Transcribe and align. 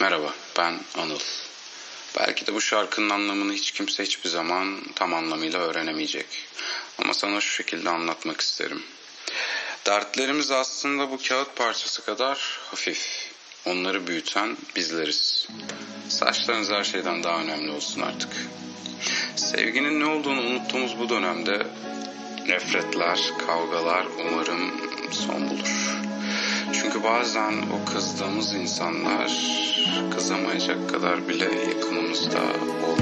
Merhaba, 0.00 0.34
ben 0.58 0.80
Anıl. 0.94 1.18
Belki 2.18 2.46
de 2.46 2.54
bu 2.54 2.60
şarkının 2.60 3.10
anlamını 3.10 3.52
hiç 3.52 3.70
kimse 3.70 4.02
hiçbir 4.02 4.28
zaman 4.28 4.80
tam 4.94 5.14
anlamıyla 5.14 5.58
öğrenemeyecek. 5.58 6.26
Ama 6.98 7.14
sana 7.14 7.40
şu 7.40 7.54
şekilde 7.54 7.90
anlatmak 7.90 8.40
isterim. 8.40 8.82
Dertlerimiz 9.86 10.50
aslında 10.50 11.10
bu 11.10 11.18
kağıt 11.28 11.56
parçası 11.56 12.04
kadar 12.04 12.58
hafif. 12.70 13.30
Onları 13.66 14.06
büyüten 14.06 14.56
bizleriz. 14.76 15.48
Saçlarınız 16.08 16.70
her 16.70 16.84
şeyden 16.84 17.24
daha 17.24 17.40
önemli 17.40 17.70
olsun 17.70 18.00
artık. 18.00 18.30
Sevginin 19.36 20.00
ne 20.00 20.06
olduğunu 20.06 20.40
unuttuğumuz 20.40 20.98
bu 20.98 21.08
dönemde 21.08 21.66
nefretler, 22.46 23.20
kavgalar 23.46 24.06
umarım 24.18 24.72
son 25.12 25.50
bulur. 25.50 26.07
Çünkü 26.98 27.10
bazen 27.10 27.52
o 27.52 27.92
kızdığımız 27.92 28.54
insanlar 28.54 29.32
kızamayacak 30.10 30.90
kadar 30.90 31.28
bile 31.28 31.44
yakınımızda 31.44 32.38
olmayabilir. 32.38 32.97